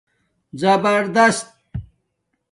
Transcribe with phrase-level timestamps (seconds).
[0.59, 1.45] زَبردست